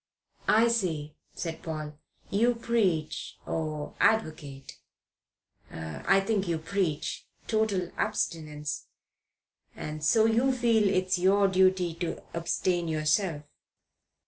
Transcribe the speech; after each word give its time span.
"I 0.47 0.67
see," 0.67 1.15
said 1.35 1.61
Paul. 1.61 1.93
"You 2.31 2.55
preach, 2.55 3.37
or 3.45 3.93
advocate 3.99 4.79
I 5.69 6.19
think 6.21 6.47
you 6.47 6.57
preach 6.57 7.27
total 7.45 7.91
abstinence, 7.97 8.87
and 9.75 10.03
so 10.03 10.51
feel 10.51 10.89
it 10.89 11.19
your 11.19 11.47
duty 11.47 11.93
to 11.99 12.19
abstain 12.33 12.87
yourself." 12.87 13.43